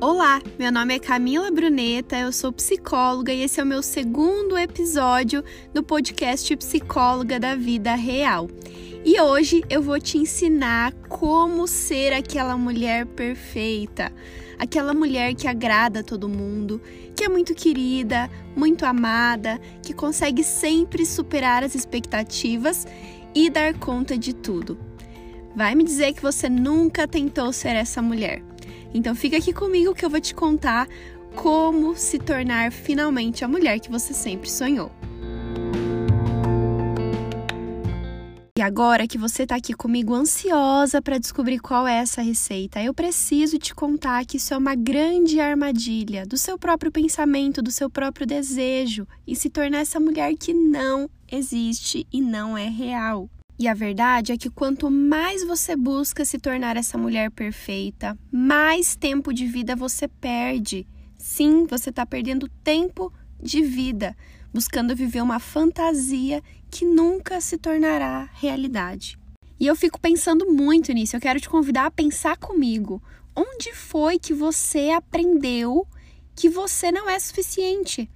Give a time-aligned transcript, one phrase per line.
[0.00, 4.56] Olá, meu nome é Camila Bruneta, eu sou psicóloga e esse é o meu segundo
[4.56, 5.42] episódio
[5.74, 8.48] do podcast Psicóloga da Vida Real.
[9.04, 14.12] E hoje eu vou te ensinar como ser aquela mulher perfeita,
[14.56, 16.80] aquela mulher que agrada todo mundo,
[17.16, 22.86] que é muito querida, muito amada, que consegue sempre superar as expectativas
[23.34, 24.78] e dar conta de tudo.
[25.56, 28.44] Vai me dizer que você nunca tentou ser essa mulher.
[28.92, 30.88] Então fica aqui comigo que eu vou te contar
[31.34, 34.90] como se tornar finalmente a mulher que você sempre sonhou.
[38.58, 42.92] E agora que você está aqui comigo ansiosa para descobrir qual é essa receita, eu
[42.92, 47.88] preciso te contar que isso é uma grande armadilha do seu próprio pensamento, do seu
[47.88, 53.30] próprio desejo e se tornar essa mulher que não existe e não é real.
[53.58, 58.94] E a verdade é que quanto mais você busca se tornar essa mulher perfeita, mais
[58.94, 60.86] tempo de vida você perde.
[61.16, 64.16] Sim, você está perdendo tempo de vida,
[64.54, 69.18] buscando viver uma fantasia que nunca se tornará realidade.
[69.58, 71.16] E eu fico pensando muito nisso.
[71.16, 73.02] Eu quero te convidar a pensar comigo.
[73.34, 75.84] Onde foi que você aprendeu
[76.36, 78.08] que você não é suficiente?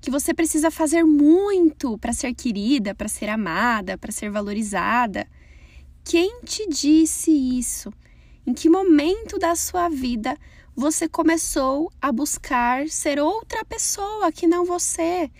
[0.00, 5.26] Que você precisa fazer muito para ser querida, para ser amada, para ser valorizada.
[6.04, 7.92] Quem te disse isso?
[8.46, 10.36] Em que momento da sua vida
[10.74, 15.30] você começou a buscar ser outra pessoa que não você?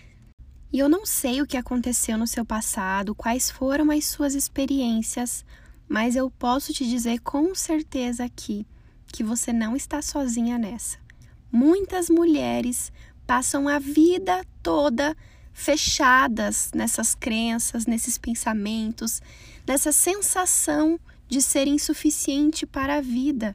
[0.71, 5.45] E eu não sei o que aconteceu no seu passado, quais foram as suas experiências,
[5.89, 8.67] mas eu posso te dizer com certeza aqui
[9.07, 10.99] que você não está sozinha nessa.
[11.51, 12.93] Muitas mulheres
[13.29, 15.15] passam a vida toda
[15.53, 19.21] fechadas nessas crenças, nesses pensamentos,
[19.67, 20.99] nessa sensação
[21.29, 23.55] de ser insuficiente para a vida.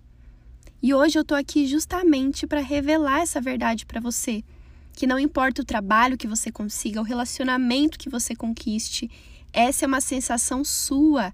[0.79, 4.43] E hoje eu tô aqui justamente para revelar essa verdade para você,
[4.93, 9.09] que não importa o trabalho que você consiga, o relacionamento que você conquiste,
[9.51, 11.33] essa é uma sensação sua,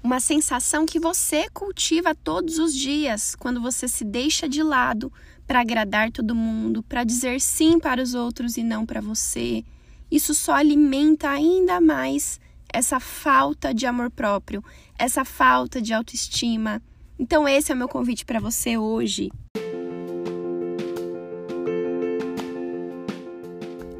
[0.00, 5.12] uma sensação que você cultiva todos os dias quando você se deixa de lado
[5.50, 9.64] para agradar todo mundo, para dizer sim para os outros e não para você.
[10.08, 12.38] Isso só alimenta ainda mais
[12.72, 14.62] essa falta de amor próprio,
[14.96, 16.80] essa falta de autoestima.
[17.18, 19.28] Então esse é o meu convite para você hoje.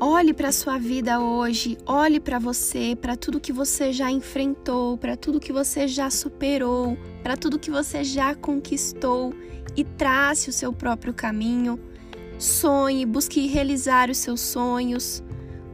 [0.03, 4.97] Olhe para a sua vida hoje, olhe para você, para tudo que você já enfrentou,
[4.97, 9.34] para tudo que você já superou, para tudo que você já conquistou
[9.77, 11.78] e trace o seu próprio caminho.
[12.39, 15.22] Sonhe, busque realizar os seus sonhos.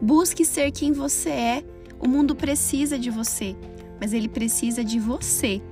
[0.03, 1.65] Busque ser quem você é.
[2.01, 3.57] O mundo precisa de você,
[4.01, 5.63] mas ele precisa de você,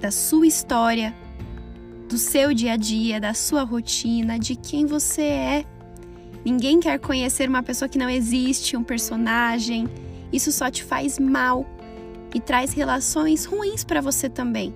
[0.00, 1.14] da sua história,
[2.08, 5.71] do seu dia a dia, da sua rotina, de quem você é.
[6.44, 9.88] Ninguém quer conhecer uma pessoa que não existe, um personagem.
[10.32, 11.66] Isso só te faz mal
[12.34, 14.74] e traz relações ruins para você também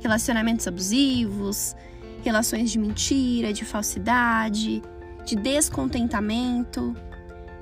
[0.00, 1.76] relacionamentos abusivos,
[2.24, 4.82] relações de mentira, de falsidade,
[5.24, 6.94] de descontentamento.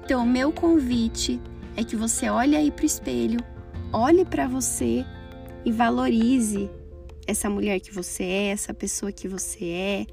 [0.05, 1.41] Então, o meu convite
[1.77, 3.41] é que você olhe aí para o espelho,
[3.93, 5.05] olhe para você
[5.65, 6.71] e valorize
[7.27, 10.07] essa mulher que você é, essa pessoa que você é.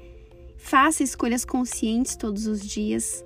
[0.66, 3.24] Faça escolhas conscientes todos os dias.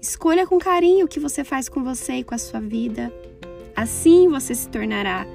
[0.00, 3.12] Escolha com carinho o que você faz com você e com a sua vida.
[3.76, 5.26] Assim você se tornará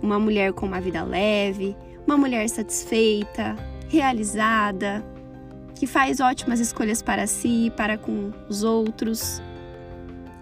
[0.00, 3.54] uma mulher com uma vida leve, uma mulher satisfeita,
[3.90, 5.04] realizada,
[5.74, 9.42] que faz ótimas escolhas para si e para com os outros.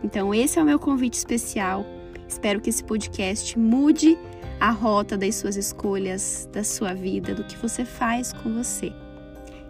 [0.01, 1.85] Então, esse é o meu convite especial.
[2.29, 4.17] Espero que esse podcast mude
[4.61, 8.93] a rota das suas escolhas, da sua vida, do que você faz com você.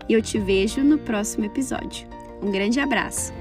[0.08, 2.06] E eu te vejo no próximo episódio.
[2.42, 3.32] Um grande abraço!